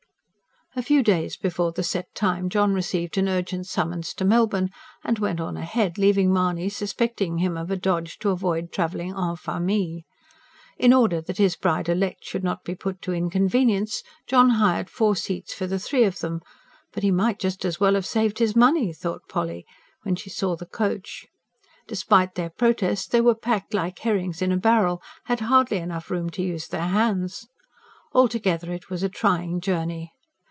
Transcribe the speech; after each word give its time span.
A 0.73 0.81
few 0.81 1.03
days 1.03 1.35
before 1.35 1.73
the 1.73 1.83
set 1.83 2.15
time 2.15 2.47
John 2.47 2.73
received 2.73 3.17
an 3.17 3.27
urgent 3.27 3.65
summons 3.67 4.13
to 4.13 4.23
Melbourne, 4.23 4.69
and 5.03 5.19
went 5.19 5.41
on 5.41 5.57
ahead, 5.57 5.97
leaving 5.97 6.31
Mahony 6.31 6.69
suspecting 6.69 7.39
him 7.39 7.57
of 7.57 7.69
a 7.69 7.75
dodge 7.75 8.17
to 8.19 8.29
avoid 8.29 8.71
travelling 8.71 9.13
EN 9.13 9.35
FAMILLE. 9.35 10.03
In 10.77 10.93
order 10.93 11.19
that 11.19 11.37
his 11.39 11.57
bride 11.57 11.89
elect 11.89 12.23
should 12.23 12.45
not 12.45 12.63
be 12.63 12.73
put 12.73 13.01
to 13.01 13.11
inconvenience, 13.13 14.01
John 14.27 14.51
hired 14.51 14.89
four 14.89 15.13
seats 15.17 15.53
for 15.53 15.67
the 15.67 15.77
three 15.77 16.05
of 16.05 16.19
them; 16.19 16.39
but: 16.93 17.03
"He 17.03 17.11
might 17.11 17.37
just 17.37 17.65
as 17.65 17.81
well 17.81 17.95
have 17.95 18.05
saved 18.05 18.39
his 18.39 18.55
money," 18.55 18.93
thought 18.93 19.27
Polly, 19.27 19.65
when 20.03 20.15
she 20.15 20.29
saw 20.29 20.55
the 20.55 20.65
coach. 20.65 21.27
Despite 21.85 22.35
their 22.35 22.49
protests 22.49 23.07
they 23.07 23.19
were 23.19 23.35
packed 23.35 23.73
like 23.73 23.99
herrings 23.99 24.41
in 24.41 24.53
a 24.53 24.57
barrel 24.57 25.01
had 25.25 25.41
hardly 25.41 25.79
enough 25.79 26.09
room 26.09 26.29
to 26.29 26.41
use 26.41 26.69
their 26.69 26.87
hands. 26.87 27.49
Altogether 28.13 28.71
it 28.71 28.89
was 28.89 29.03
a 29.03 29.09
trying 29.09 29.59
journey. 29.59 30.13